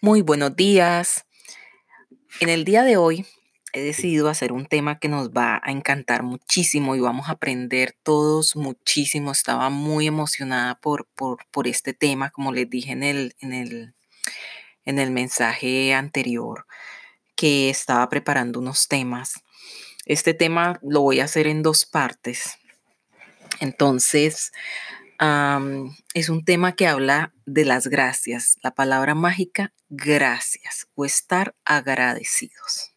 [0.00, 1.24] Muy buenos días.
[2.38, 3.26] En el día de hoy
[3.72, 7.96] he decidido hacer un tema que nos va a encantar muchísimo y vamos a aprender
[8.04, 9.32] todos muchísimo.
[9.32, 13.94] Estaba muy emocionada por, por, este tema, como les dije en el, en, el,
[14.84, 16.66] en el mensaje anterior,
[17.34, 19.42] que estaba preparando unos temas.
[20.04, 22.56] Este tema lo voy a hacer en dos partes.
[23.58, 24.52] Entonces,
[25.18, 32.94] es un tema que habla de las gracias, la palabra mágica gracias o estar agradecidos.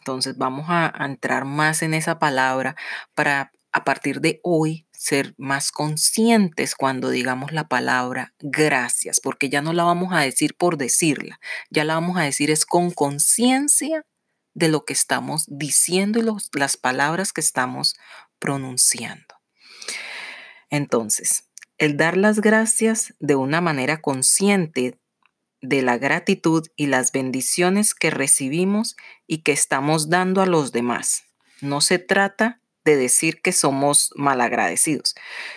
[0.00, 2.76] Entonces vamos a, entrar más en esa palabra
[3.14, 9.62] para a partir de hoy ser más conscientes cuando digamos la palabra gracias, porque ya
[9.62, 11.38] no la vamos a decir por decirla,
[11.70, 14.04] ya la vamos a decir es con conciencia
[14.54, 17.94] de lo que estamos diciendo y las palabras que estamos
[18.40, 19.36] pronunciando.
[20.68, 21.44] Entonces,
[21.80, 25.00] el dar las gracias de una manera consciente
[25.62, 31.24] de la gratitud y las bendiciones que recibimos y que estamos dando a los demás.
[31.62, 35.14] No se trata de decir que somos malagradecidos,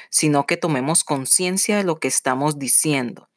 [0.10, 3.30] sino que tomemos conciencia de lo que estamos diciendo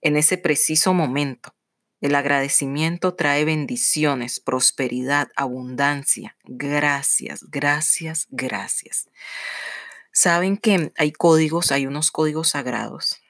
[0.00, 1.54] en ese preciso momento.
[2.00, 6.38] El agradecimiento trae bendiciones, prosperidad, abundancia.
[6.44, 9.10] Gracias, gracias, gracias.
[10.16, 13.20] Saben que hay códigos, hay unos códigos sagrados.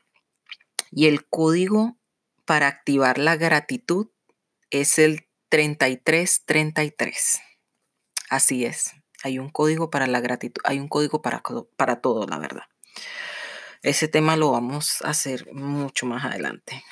[0.91, 1.97] Y el código
[2.45, 4.09] para activar la gratitud
[4.69, 7.41] es el 3333.
[8.29, 8.93] Así es.
[9.23, 11.43] Hay un código para la gratitud, hay un código para,
[11.77, 12.65] para todo, la verdad.
[13.83, 16.85] Ese tema lo vamos a hacer mucho más adelante.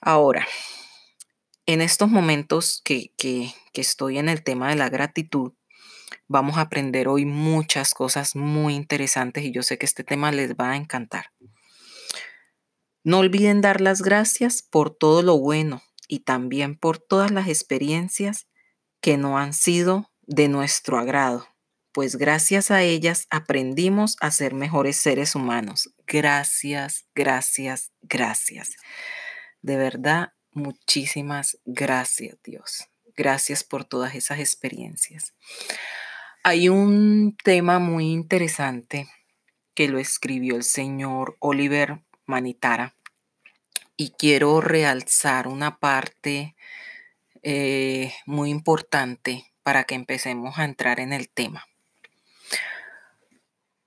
[0.00, 0.44] Ahora,
[1.66, 5.52] en estos momentos que, que estoy en el tema de la gratitud,
[6.28, 10.54] Vamos a aprender hoy muchas cosas muy interesantes y yo sé que este tema les
[10.54, 11.32] va a encantar.
[13.02, 18.46] No olviden dar las gracias por todo lo bueno y también por todas las experiencias
[19.00, 21.48] que no han sido de nuestro agrado,
[21.92, 25.90] pues gracias a ellas aprendimos a ser mejores seres humanos.
[26.06, 28.76] Gracias, gracias, gracias.
[29.62, 32.88] De verdad, muchísimas gracias, Dios.
[33.16, 35.34] Gracias por todas esas experiencias.
[36.42, 39.06] Hay un tema muy interesante
[39.74, 42.96] que lo escribió el señor Oliver Manitara
[43.98, 46.56] y quiero realzar una parte
[47.42, 51.66] eh, muy importante para que empecemos a entrar en el tema.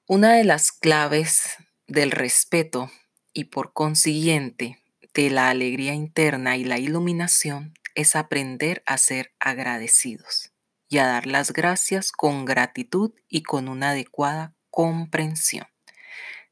[0.06, 2.92] Una de las claves del respeto
[3.34, 4.78] y por consiguiente
[5.16, 10.53] de la alegría interna y la iluminación es aprender a ser agradecidos
[10.90, 15.68] y a dar las gracias con gratitud y con una adecuada comprensión.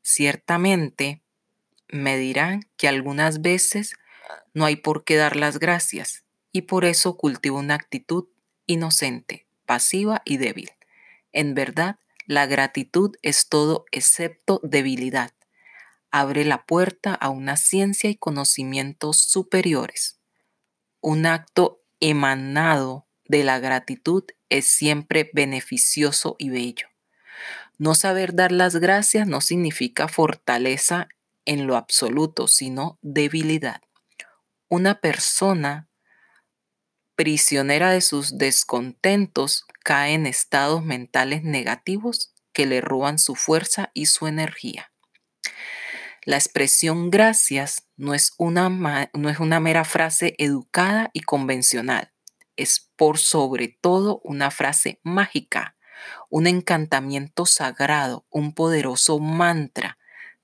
[0.02, 1.22] Ciertamente,
[1.90, 3.96] me dirán que algunas veces
[4.53, 8.28] no hay por qué dar las gracias y por eso cultivo una actitud
[8.66, 10.72] inocente, pasiva y débil.
[11.31, 15.31] En verdad, la gratitud es todo excepto debilidad.
[16.12, 20.19] Abre la puerta a una ciencia y conocimientos superiores.
[21.00, 26.88] Un acto emanado de la gratitud es siempre beneficioso y bello.
[27.78, 31.08] No saber dar las gracias no significa fortaleza
[31.46, 33.81] en lo absoluto, sino debilidad.
[34.68, 35.90] Una persona
[37.16, 44.08] prisionera de sus descontentos cae en estados mentales negativos que le roban su fuerza y
[44.08, 44.92] su energía.
[46.25, 48.69] La expresión gracias no es una,
[49.13, 52.10] no es una mera frase educada y convencional
[52.61, 55.75] es por sobre todo una frase mágica,
[56.29, 59.97] un encantamiento sagrado, un poderoso mantra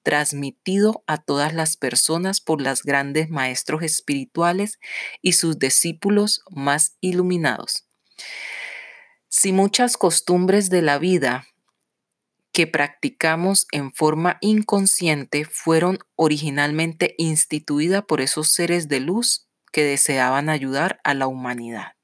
[0.07, 4.79] transmitido a todas las personas por los grandes maestros espirituales
[5.22, 7.89] y sus discípulos más iluminados.
[9.27, 11.45] Si muchas costumbres de la vida
[12.53, 20.47] que practicamos en forma inconsciente fueron originalmente instituidas por esos seres de luz que deseaban
[20.47, 21.96] ayudar a la humanidad.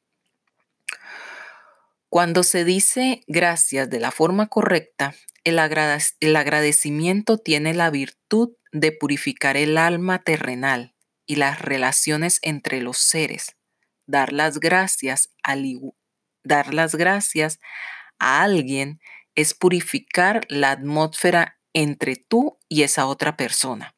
[2.13, 9.57] Cuando se dice gracias de la forma correcta, el, agradecimiento tiene la virtud de purificar
[9.57, 10.94] el alma terrenal
[11.25, 13.56] y las relaciones entre los seres.
[14.06, 15.31] Dar las gracias,
[18.19, 19.00] a alguien
[19.33, 23.95] es purificar la atmósfera entre tú y esa otra persona.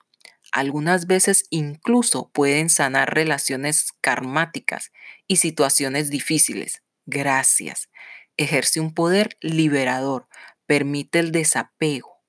[0.53, 4.93] Algunas veces incluso pueden sanar relaciones karmáticas
[5.27, 7.89] y situaciones difíciles gracias.
[8.37, 10.27] Ejerce un poder liberador,
[10.65, 12.23] permite el desapego,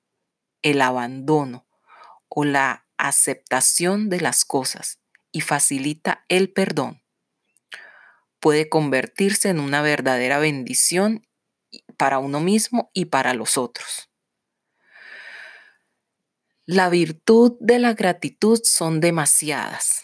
[0.61, 1.67] el abandono
[2.29, 4.99] o la aceptación de las cosas
[5.31, 7.03] y facilita el perdón,
[8.39, 11.27] puede convertirse en una verdadera bendición
[11.97, 14.09] para uno mismo y para los otros.
[16.65, 20.03] La virtud de la gratitud son demasiadas.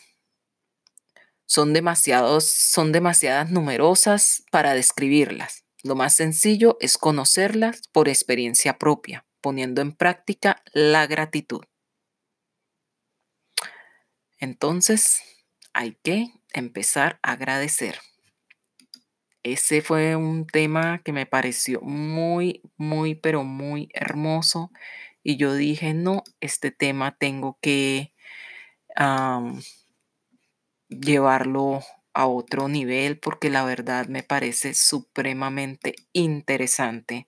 [1.54, 5.66] Son, demasiados, son demasiadas numerosas para describirlas.
[5.84, 11.62] Lo más sencillo es conocerlas por experiencia propia, poniendo en práctica la gratitud.
[14.40, 15.22] Entonces,
[15.74, 18.00] hay que empezar a agradecer.
[19.44, 24.72] Ese fue un tema que me pareció muy, muy, pero muy hermoso.
[25.22, 28.12] Y yo dije, no, este tema tengo que
[31.00, 31.82] llevarlo
[32.14, 37.28] a otro nivel porque la verdad me parece supremamente interesante.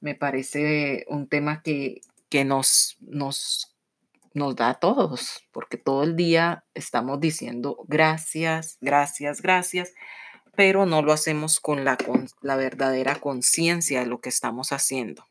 [0.00, 2.00] Me parece un tema que,
[2.30, 3.76] que nos, nos,
[4.32, 9.92] nos da a todos, porque todo el día estamos diciendo gracias, gracias, gracias,
[10.56, 15.26] pero no lo hacemos con la, con la verdadera conciencia de lo que estamos haciendo.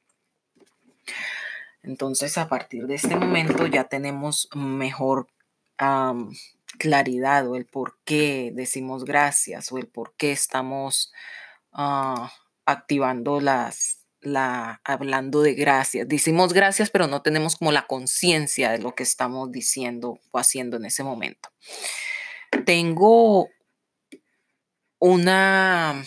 [1.81, 5.27] Entonces, a partir de este momento ya tenemos mejor
[6.77, 11.11] claridad o el por qué decimos gracias o el por qué estamos
[11.71, 12.31] ah,
[12.65, 16.07] activando las, la, hablando de gracias.
[16.07, 20.77] Decimos gracias, pero no tenemos como la conciencia de lo que estamos diciendo o haciendo
[20.77, 21.49] en ese momento.
[22.65, 23.49] Tengo
[24.99, 26.03] una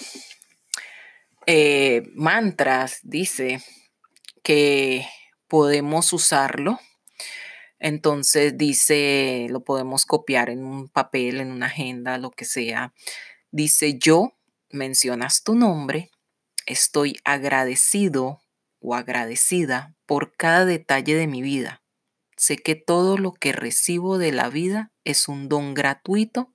[1.47, 3.63] eh, mantras, dice
[4.43, 5.07] que
[5.49, 6.79] podemos usarlo.
[7.85, 12.95] Entonces dice, lo podemos copiar en un papel, en una agenda, lo que sea.
[13.51, 14.39] Dice, yo,
[14.71, 16.13] mencionas tu nombre,
[16.67, 18.41] estoy agradecido
[18.79, 21.83] o agradecida por cada detalle de mi vida.
[22.37, 26.55] Sé que todo lo que recibo de la vida es un don gratuito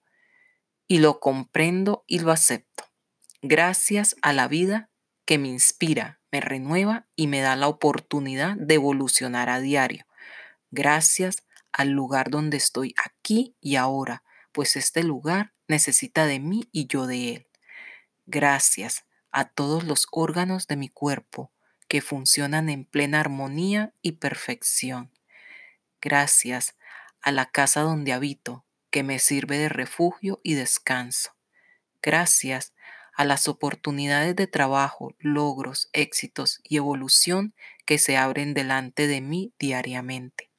[0.88, 2.86] y lo comprendo y lo acepto.
[3.42, 4.90] Gracias a la vida
[5.26, 10.06] que me inspira, me renueva y me da la oportunidad de evolucionar a diario.
[10.72, 16.88] Gracias al lugar donde estoy aquí y ahora, pues este lugar necesita de mí y
[16.88, 17.48] yo de él.
[18.26, 21.52] Gracias a todos los órganos de mi cuerpo
[21.88, 25.12] que funcionan en plena armonía y perfección.
[26.02, 26.76] Gracias
[27.22, 31.36] a la casa donde habito, que me sirve de refugio y descanso.
[32.02, 32.74] Gracias
[33.16, 37.54] a las oportunidades de trabajo, logros, éxitos y evolución
[37.86, 40.52] que se abren delante de mí diariamente.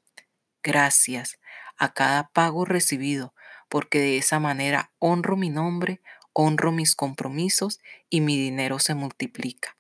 [0.69, 1.39] Gracias
[1.79, 3.35] a cada pago recibido,
[3.71, 6.03] porque de esa manera honro mi nombre,
[6.35, 7.81] honro mis compromisos
[8.11, 9.79] y mi dinero se multiplica.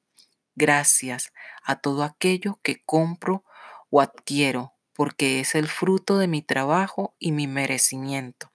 [0.54, 3.44] Gracias a todo aquello que compro
[3.90, 8.50] o adquiero, porque es el fruto de mi trabajo y mi merecimiento.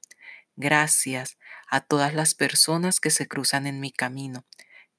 [0.55, 1.37] Gracias
[1.69, 4.43] a todas las personas que se cruzan en mi camino.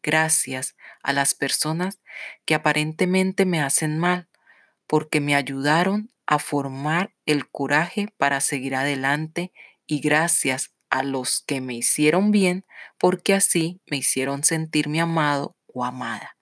[0.05, 1.99] Gracias a las personas
[2.45, 4.29] que aparentemente me hacen mal,
[4.87, 9.53] porque me ayudaron a formar el coraje para seguir adelante
[9.87, 12.65] y gracias a los que me hicieron bien,
[12.99, 16.37] porque así me hicieron sentirme amado o amada.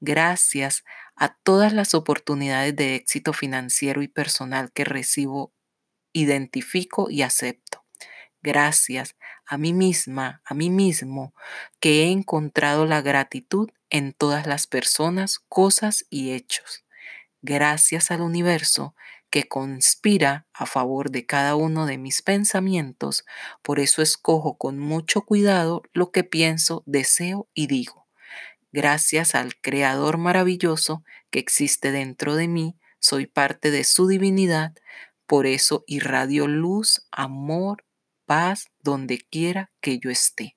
[0.00, 0.84] Gracias
[1.16, 5.52] a todas las oportunidades de éxito financiero y personal que recibo,
[6.12, 7.82] identifico y acepto
[8.42, 9.16] gracias
[9.46, 11.34] a mí misma, a mí mismo,
[11.80, 16.84] que he encontrado la gratitud en todas las personas, cosas y hechos.
[17.44, 18.94] Gracias al universo
[19.28, 23.24] que conspira a favor de cada uno de mis pensamientos,
[23.62, 28.06] por eso escojo con mucho cuidado lo que pienso, deseo y digo.
[28.70, 34.74] Gracias al Creador maravilloso que existe dentro de mí, soy parte de su divinidad,
[35.26, 37.84] por eso irradio luz, amor,
[38.24, 40.56] paz donde quiera que yo esté.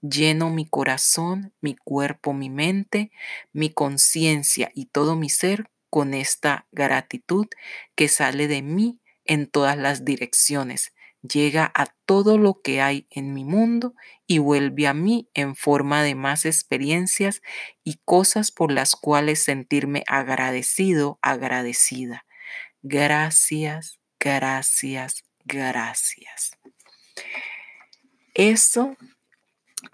[0.00, 3.12] Lleno mi corazón, mi cuerpo, mi mente,
[3.52, 7.48] mi conciencia y todo mi ser con esta gratitud
[7.94, 13.34] que sale de mí en todas las direcciones, llega a todo lo que hay en
[13.34, 13.94] mi mundo
[14.26, 17.42] y vuelve a mí en forma de más experiencias
[17.84, 22.24] y cosas por las cuales sentirme agradecido, agradecida.
[22.80, 26.52] Gracias, gracias, gracias.
[28.32, 28.96] Eso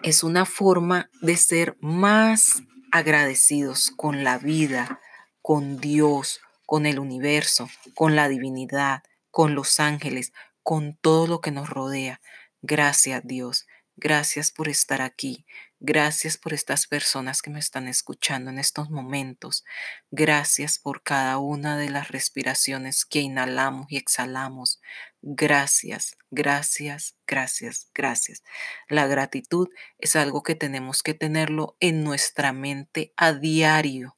[0.05, 2.63] es una forma de ser más
[2.93, 5.01] agradecidos con la vida,
[5.49, 11.51] con Dios, con el universo, con la divinidad, con los ángeles, con todo lo que
[11.51, 12.21] nos rodea.
[12.61, 15.47] Gracias Dios, gracias por estar aquí,
[15.81, 19.65] gracias por estas personas que me están escuchando en estos momentos,
[20.11, 24.83] gracias por cada una de las respiraciones que inhalamos y exhalamos,
[25.23, 28.43] gracias, gracias, gracias, gracias.
[28.91, 34.18] La gratitud es algo que tenemos que tenerlo en nuestra mente a diario.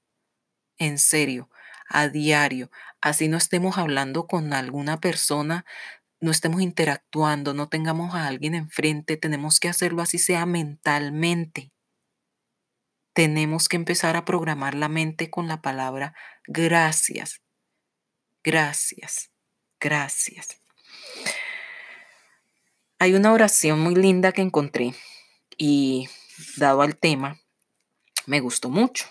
[0.80, 1.50] En serio,
[1.88, 2.70] a diario.
[3.02, 5.66] Así no estemos hablando con alguna persona,
[6.20, 11.70] no estemos interactuando, no tengamos a alguien enfrente, tenemos que hacerlo así sea mentalmente.
[13.12, 16.14] Tenemos que empezar a programar la mente con la palabra
[16.46, 17.42] gracias.
[18.42, 19.30] Gracias.
[19.78, 20.60] Gracias.
[22.99, 24.94] Hay una oración muy linda que encontré
[25.58, 26.08] y
[26.56, 27.38] dado al tema,
[28.26, 29.06] me gustó mucho.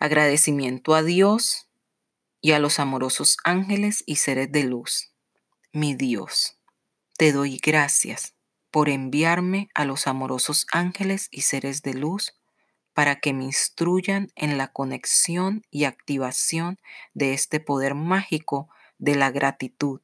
[0.00, 1.68] Agradecimiento a Dios
[2.40, 5.12] y a los amorosos ángeles y seres de luz.
[5.72, 6.56] Mi Dios,
[7.16, 8.34] te doy gracias
[8.70, 12.38] por enviarme a los amorosos ángeles y seres de luz
[12.94, 16.78] para que me instruyan en la conexión y activación
[17.14, 20.00] de este poder mágico de la gratitud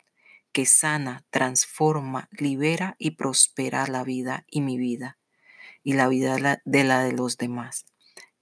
[0.50, 5.18] que sana, transforma, libera y prospera la vida y mi vida
[5.84, 7.86] y la vida de la de los demás.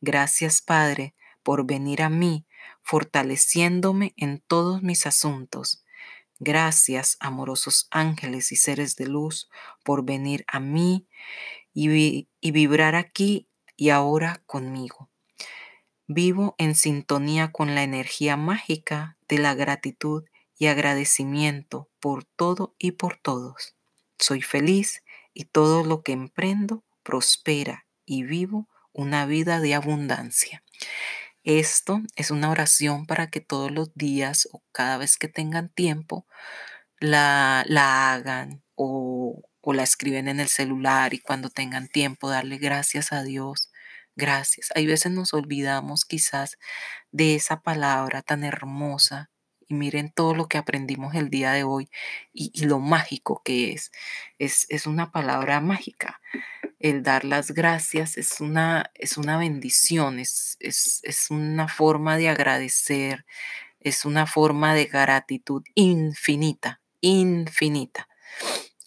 [0.00, 2.46] Gracias Padre por venir a mí,
[2.82, 5.84] fortaleciéndome en todos mis asuntos.
[6.38, 9.48] Gracias, amorosos ángeles y seres de luz,
[9.84, 11.06] por venir a mí
[11.72, 15.08] y, y vibrar aquí y ahora conmigo.
[16.06, 20.24] Vivo en sintonía con la energía mágica de la gratitud
[20.58, 23.74] y agradecimiento por todo y por todos.
[24.18, 25.02] Soy feliz
[25.34, 30.62] y todo lo que emprendo prospera y vivo una vida de abundancia.
[31.44, 36.26] Esto es una oración para que todos los días o cada vez que tengan tiempo
[37.00, 42.58] la, la hagan o, o la escriben en el celular y cuando tengan tiempo darle
[42.58, 43.70] gracias a Dios.
[44.16, 44.70] Gracias.
[44.74, 46.58] Hay veces nos olvidamos quizás
[47.12, 49.30] de esa palabra tan hermosa
[49.68, 51.88] y miren todo lo que aprendimos el día de hoy
[52.32, 53.90] y, lo mágico que es.
[54.38, 54.66] es.
[54.68, 56.20] Es una palabra mágica.
[56.82, 62.28] El dar las gracias es una, es una bendición, es, es, es una forma de
[62.28, 63.24] agradecer,
[63.78, 68.08] es una forma de gratitud infinita, infinita.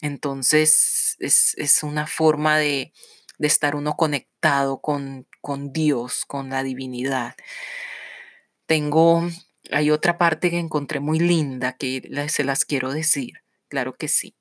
[0.01, 2.91] Entonces es, es una forma de,
[3.37, 7.35] de, estar uno conectado con, con Dios, con la divinidad.
[8.65, 9.23] Tengo
[9.71, 13.43] hay otra parte que encontré muy linda que se las quiero decir.
[13.67, 14.35] Claro que sí.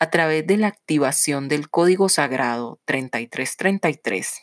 [0.00, 4.42] A través de la activación del código sagrado 3333,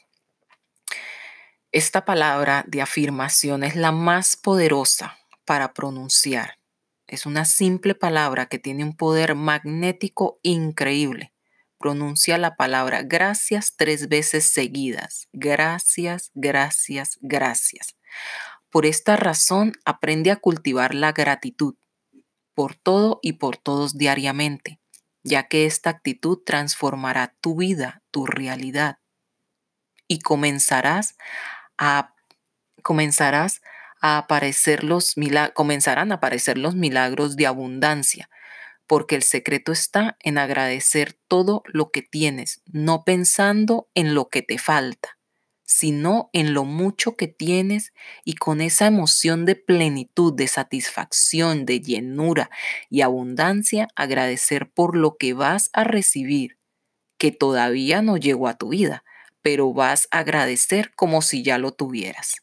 [1.72, 6.60] esta palabra de afirmación es la más poderosa para pronunciar.
[7.08, 11.34] Es una simple palabra que tiene un poder magnético increíble.
[11.78, 15.30] Pronuncia la palabra gracias tres veces seguidas.
[15.32, 17.96] Gracias, gracias, gracias.
[18.70, 21.76] Por esta razón, aprende a cultivar la gratitud
[22.54, 24.80] por todo y por todos diariamente,
[25.26, 29.00] ya que esta actitud transformará tu vida, tu realidad,
[30.08, 31.18] y comenzarás
[31.78, 32.14] a
[32.84, 33.62] comenzarás
[34.00, 35.16] a aparecer los
[35.56, 38.30] comenzarán a aparecer los milagros de abundancia,
[38.86, 44.44] porque el secreto está en agradecer todo lo que tienes, no pensando en lo que
[44.44, 45.18] te falta
[45.66, 47.92] sino en lo mucho que tienes
[48.24, 52.52] y con esa emoción de plenitud, de satisfacción, de llenura
[52.90, 56.60] y abundancia, agradecer por lo que vas a recibir,
[57.18, 59.04] que todavía no llegó a tu vida,
[59.42, 62.36] pero vas a agradecer como si ya lo tuvieras.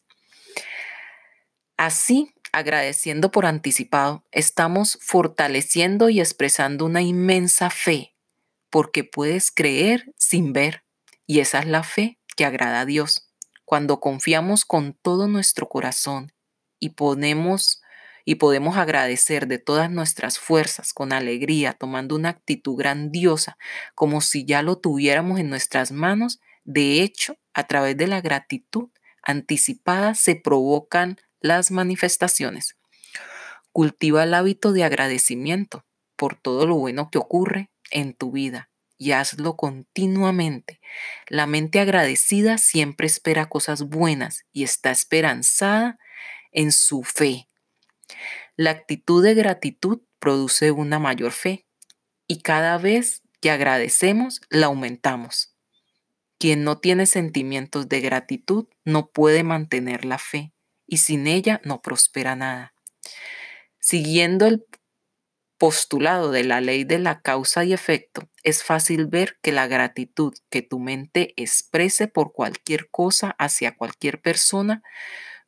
[1.76, 8.14] Así, agradeciendo por anticipado, estamos fortaleciendo y expresando una inmensa fe,
[8.68, 10.84] porque puedes creer sin ver,
[11.26, 13.28] y esa es la fe que agrada a Dios.
[13.64, 16.32] Cuando confiamos con todo nuestro corazón
[16.78, 17.80] y ponemos
[18.24, 23.58] y podemos agradecer de todas nuestras fuerzas con alegría, tomando una actitud grandiosa,
[23.94, 28.90] como si ya lo tuviéramos en nuestras manos, de hecho, a través de la gratitud
[29.22, 32.76] anticipada se provocan las manifestaciones.
[33.72, 35.84] Cultiva el hábito de agradecimiento
[36.16, 38.71] por todo lo bueno que ocurre en tu vida
[39.02, 40.80] y hazlo continuamente.
[41.26, 45.98] La mente agradecida siempre espera cosas buenas y está esperanzada
[46.52, 47.48] en su fe.
[48.54, 51.66] La actitud de gratitud produce una mayor fe
[52.28, 55.56] y cada vez que agradecemos la aumentamos.
[56.38, 60.52] Quien no tiene sentimientos de gratitud no puede mantener la fe
[60.86, 62.72] y sin ella no prospera nada.
[63.80, 64.64] Siguiendo el
[65.62, 70.34] postulado de la ley de la causa y efecto, es fácil ver que la gratitud
[70.50, 74.82] que tu mente exprese por cualquier cosa hacia cualquier persona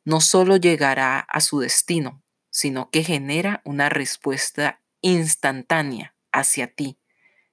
[0.05, 6.97] no solo llegará a su destino, sino que genera una respuesta instantánea hacia ti.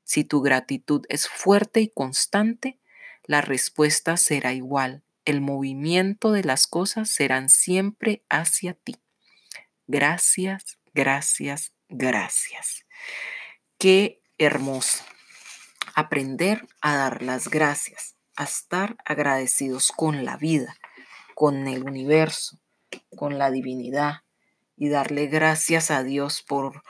[0.04, 2.78] Si tu gratitud es fuerte y constante,
[3.24, 5.02] la respuesta será igual.
[5.24, 9.02] El movimiento de las cosas serán siempre hacia ti.
[9.88, 12.84] Gracias, gracias, gracias.
[13.78, 15.04] Qué hermoso
[15.94, 20.76] aprender a dar las gracias, a estar agradecidos con la vida,
[21.34, 22.58] con el universo,
[23.16, 24.22] con la divinidad
[24.76, 26.82] y darle gracias a Dios por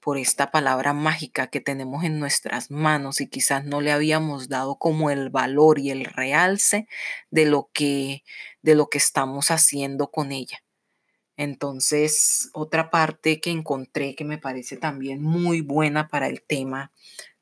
[0.00, 4.76] por esta palabra mágica que tenemos en nuestras manos y quizás no le habíamos dado
[4.76, 6.88] como el valor y el realce
[7.30, 8.24] de lo que
[8.62, 10.62] de lo que estamos haciendo con ella.
[11.40, 16.92] Entonces, otra parte que encontré que me parece también muy buena para el tema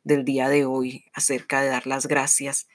[0.05, 2.69] del día de hoy acerca de dar las gracias.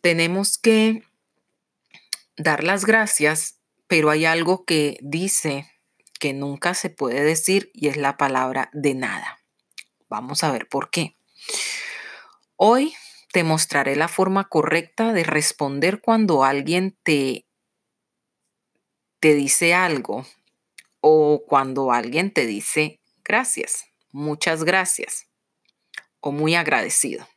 [0.00, 1.04] Tenemos que
[2.38, 5.70] dar las gracias, pero hay algo que dice
[6.18, 9.38] que nunca se puede decir y es la palabra de nada.
[10.08, 11.18] Vamos a ver por qué.
[12.56, 12.94] Hoy
[13.34, 17.44] te mostraré la forma correcta de responder cuando alguien te,
[19.22, 20.26] te dice algo
[21.00, 25.28] o cuando alguien te dice gracias, muchas gracias
[26.18, 27.28] o muy agradecido.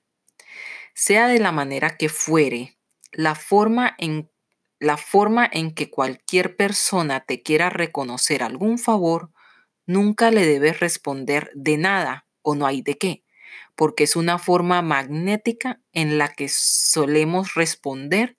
[0.95, 2.75] Sea de la manera que fuere,
[3.11, 4.31] la forma en
[4.79, 9.29] la forma en que cualquier persona te quiera reconocer algún favor,
[9.85, 13.23] nunca le debes responder de nada o no hay de qué,
[13.75, 18.37] porque es una forma magnética en la que solemos responder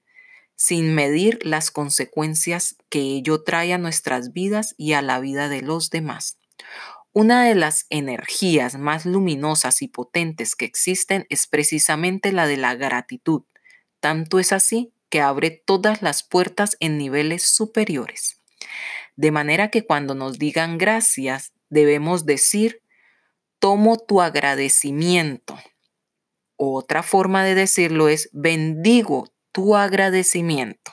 [0.56, 5.62] sin medir las consecuencias que ello trae a nuestras vidas y a la vida de
[5.62, 6.38] los demás.
[7.12, 12.74] Una de las energías más luminosas y potentes que existen es precisamente la de la
[12.74, 13.42] gratitud.
[14.00, 18.40] Tanto es así que abre todas las puertas en niveles superiores.
[19.14, 22.82] De manera que cuando nos digan gracias, debemos decir,
[23.58, 25.58] tomo tu agradecimiento.
[26.56, 30.92] Otra forma de decirlo es, bendigo tu agradecimiento.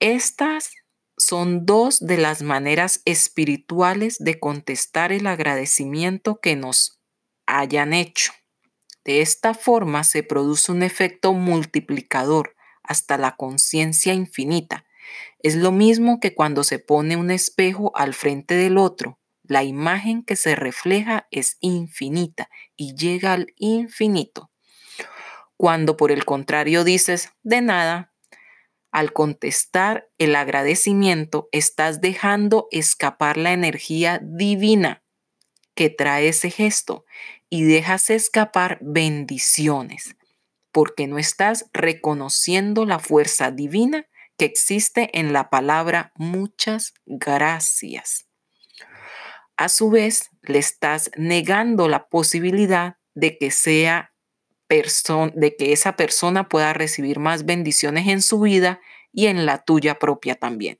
[0.00, 0.70] Estas
[1.18, 7.02] son dos de las maneras espirituales de contestar el agradecimiento que nos
[7.44, 8.32] hayan hecho.
[9.04, 14.86] De esta forma se produce un efecto multiplicador hasta la conciencia infinita.
[15.40, 19.20] Es lo mismo que cuando se pone un espejo al frente del otro.
[19.42, 24.50] La imagen que se refleja es infinita y llega al infinito.
[25.58, 28.14] Cuando por el contrario dices de nada,
[28.92, 35.02] al contestar el agradecimiento estás dejando escapar la energía divina
[35.74, 37.04] que trae ese gesto
[37.50, 40.16] y dejas escapar bendiciones,
[40.70, 48.28] porque no estás reconociendo la fuerza divina que existe en la palabra muchas gracias.
[49.56, 54.14] A su vez, le estás negando la posibilidad de que sea
[54.68, 58.80] de que esa persona pueda recibir más bendiciones en su vida
[59.12, 60.78] y en la tuya propia también.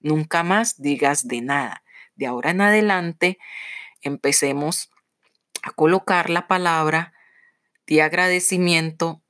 [0.00, 1.84] Nunca más digas de nada.
[2.16, 3.38] De ahora en adelante,
[4.02, 4.90] empecemos
[5.62, 7.12] a colocar la palabra
[7.86, 9.22] de agradecimiento,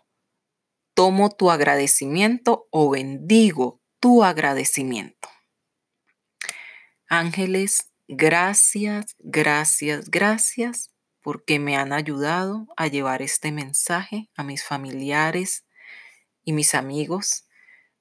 [0.94, 5.28] tomo tu agradecimiento o bendigo tu agradecimiento.
[7.08, 10.90] Ángeles, gracias, gracias, gracias
[11.28, 15.66] porque me han ayudado a llevar este mensaje a mis familiares
[16.42, 17.44] y mis amigos.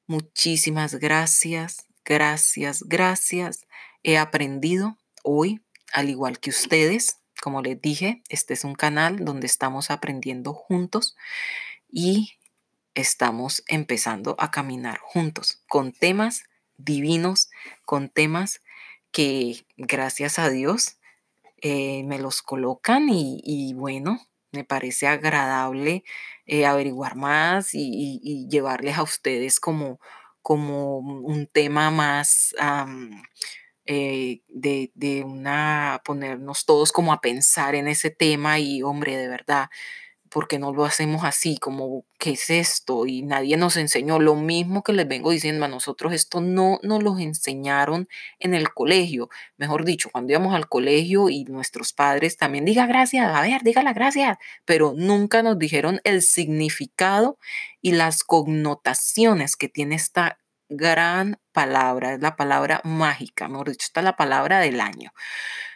[0.06, 3.68] Muchísimas gracias, gracias, gracias.
[4.02, 5.62] He aprendido hoy,
[5.92, 11.18] al igual que ustedes, como les dije, este es un canal donde estamos aprendiendo juntos
[11.90, 12.32] y
[12.94, 16.46] estamos empezando a caminar juntos con temas
[16.78, 17.50] divinos,
[17.84, 18.62] con temas
[19.12, 20.97] que gracias a Dios
[21.62, 24.20] eh, me los colocan y, bueno,
[24.52, 26.04] me parece agradable
[26.46, 30.00] eh, averiguar más y, llevarles a ustedes como,
[30.42, 32.56] como un tema más...
[33.90, 39.30] Eh, de, de, una, ponernos todos como a pensar en ese tema y hombre, de
[39.30, 39.70] verdad,
[40.30, 43.06] porque no lo hacemos así, como, ¿qué es esto?
[43.06, 47.04] Y nadie nos enseñó lo mismo que les vengo diciendo a nosotros, esto no nos
[47.04, 48.08] lo enseñaron
[48.40, 53.36] en el colegio, mejor dicho, cuando íbamos al colegio y nuestros padres también, diga gracias,
[53.36, 57.38] a ver, diga la gracias, pero nunca nos dijeron el significado
[57.82, 64.02] y las connotaciones que tiene esta gran palabra, es la palabra mágica, mejor dicho, está
[64.02, 65.12] la palabra del año.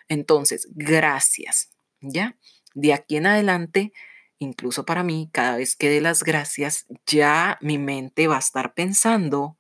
[0.08, 1.70] Entonces, gracias,
[2.02, 2.38] ¿ya?
[2.74, 3.94] De aquí en adelante,
[4.42, 8.74] incluso para mí, cada vez que dé las gracias, ya mi mente va a estar
[8.74, 9.58] pensando,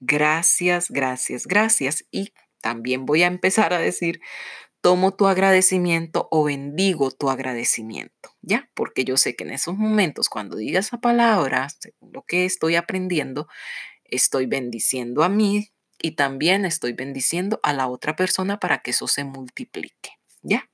[0.00, 4.20] gracias, gracias, gracias, y también voy a empezar a decir,
[4.80, 8.68] tomo tu agradecimiento o bendigo tu agradecimiento, ¿ya?
[8.74, 12.74] Porque yo sé que en esos momentos, cuando diga esa palabra, según lo que estoy
[12.74, 13.46] aprendiendo,
[14.02, 15.70] estoy bendiciendo a mí
[16.02, 20.10] y también estoy bendiciendo a la otra persona para que eso se multiplique,
[20.42, 20.68] ¿ya?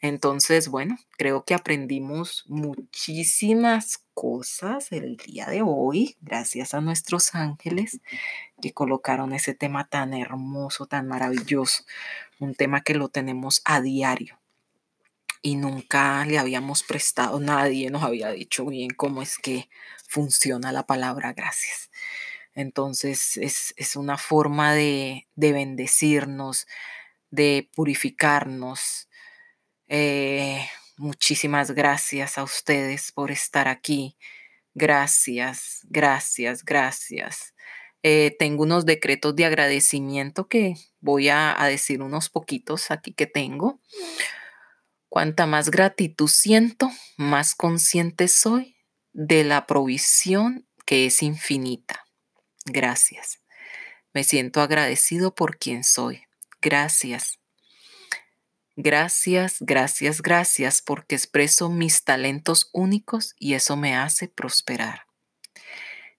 [0.00, 8.00] Entonces, bueno, creo que aprendimos muchísimas cosas el día de hoy, gracias a nuestros ángeles
[8.62, 11.84] que colocaron ese tema tan hermoso, tan maravilloso,
[12.38, 14.38] un tema que lo tenemos a diario
[15.42, 19.68] y nunca le habíamos prestado, nadie nos había dicho bien cómo es que
[20.06, 21.90] funciona la palabra gracias.
[22.54, 26.66] Entonces es, una forma de, de bendecirnos,
[27.30, 29.07] de purificarnos,
[29.88, 34.16] eh, muchísimas gracias a ustedes por estar aquí.
[34.74, 37.54] Gracias, gracias, gracias.
[38.02, 43.26] Eh, tengo unos decretos de agradecimiento que voy a, a decir unos poquitos aquí que
[43.26, 43.80] tengo.
[45.08, 48.76] Cuanta más gratitud siento, más consciente soy
[49.12, 52.04] de la provisión que es infinita.
[52.66, 53.40] Gracias.
[54.14, 56.22] Me siento agradecido por quien soy.
[56.60, 57.38] Gracias.
[58.80, 65.08] Gracias, gracias, gracias porque expreso mis talentos únicos y eso me hace prosperar.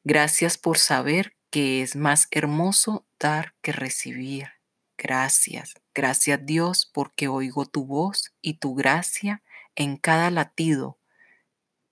[0.04, 4.50] Gracias por saber que es más hermoso dar que recibir.
[4.98, 9.42] Gracias, gracias Dios porque oigo tu voz y tu gracia
[9.78, 11.00] en cada latido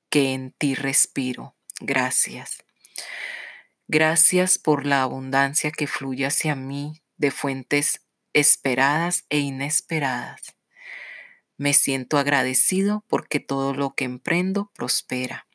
[0.09, 1.55] que en ti respiro.
[1.79, 2.61] Gracias.
[3.87, 8.01] Gracias por la abundancia que fluye hacia mí de fuentes
[8.33, 10.56] esperadas e inesperadas.
[11.57, 15.47] Me siento agradecido porque todo lo que emprendo prospera.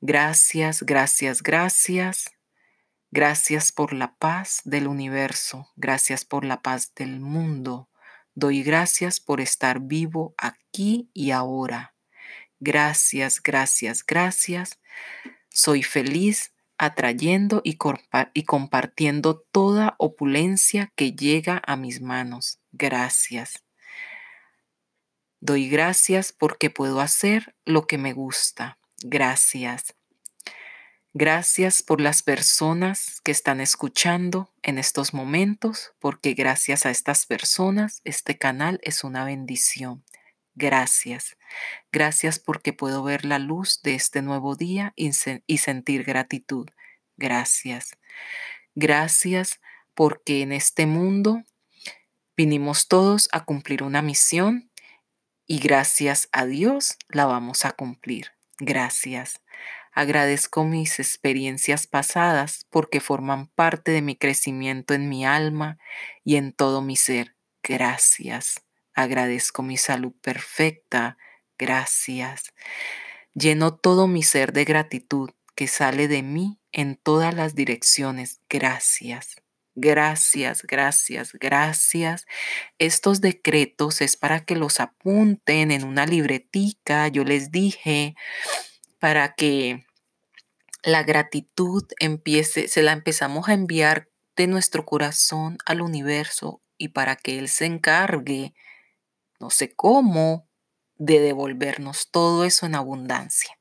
[0.00, 2.26] Gracias, gracias, gracias.
[3.10, 5.68] Gracias por la paz del universo.
[5.76, 7.88] Gracias por la paz del mundo.
[8.34, 11.94] Doy gracias por estar vivo aquí y ahora.
[12.60, 14.80] Gracias, gracias, gracias.
[15.48, 17.76] Soy feliz atrayendo y,
[18.44, 22.60] compartiendo toda opulencia que llega a mis manos.
[22.72, 23.65] Gracias.
[25.40, 28.78] Doy gracias porque puedo hacer lo que me gusta.
[29.02, 29.94] Gracias.
[31.18, 38.02] Gracias por las personas que están escuchando en estos momentos, porque gracias a estas personas
[38.04, 40.04] este canal es una bendición.
[40.54, 41.36] Gracias.
[41.92, 46.68] Gracias porque puedo ver la luz de este nuevo día y, sentir gratitud.
[47.16, 47.96] Gracias.
[48.74, 49.60] Gracias
[49.94, 51.44] porque en este mundo
[52.36, 54.70] vinimos todos a cumplir una misión
[55.46, 58.32] y gracias a Dios la vamos a cumplir.
[58.58, 59.40] Gracias.
[59.92, 65.78] Agradezco mis experiencias pasadas porque forman parte de mi crecimiento en mi alma
[66.24, 67.34] y en todo mi ser.
[67.62, 68.62] Gracias.
[68.94, 71.16] Agradezco mi salud perfecta.
[71.58, 72.52] Gracias.
[73.34, 78.40] Lleno todo mi ser de gratitud que sale de mí en todas las direcciones.
[78.48, 79.36] Gracias.
[79.78, 82.24] Gracias, gracias, gracias.
[82.78, 88.14] Estos decretos es para que los apunten en una libretica, yo les dije,
[88.98, 89.84] para que
[90.82, 97.16] la gratitud empiece, se la empezamos a enviar de nuestro corazón al universo y para
[97.16, 98.54] que Él se encargue,
[99.40, 100.48] no sé cómo,
[100.96, 103.58] de devolvernos todo eso en abundancia.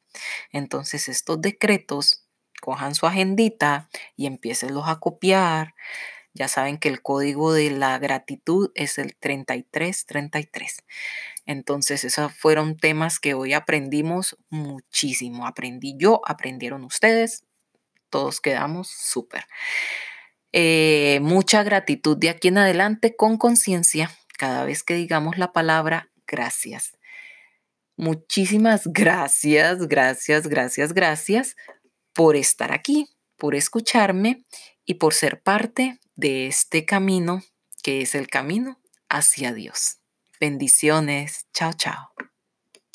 [0.52, 2.25] Entonces estos decretos
[2.66, 4.28] cojan su agendita y
[4.70, 5.76] los a copiar.
[6.34, 10.84] Ya saben que el código de la gratitud es el 3333.
[11.46, 15.46] Entonces, esos fueron temas que hoy aprendimos muchísimo.
[15.46, 17.46] Aprendí yo, aprendieron ustedes,
[18.10, 19.46] todos quedamos súper.
[20.52, 26.10] Eh, mucha gratitud de aquí en adelante con conciencia cada vez que digamos la palabra
[26.26, 26.98] gracias.
[27.96, 31.56] Muchísimas gracias, gracias, gracias, gracias
[32.16, 34.46] por estar aquí, por escucharme
[34.86, 37.44] y por ser parte de este camino
[37.84, 39.98] que es el camino hacia Dios.
[40.40, 41.46] Bendiciones.
[41.54, 42.35] Chao, chao.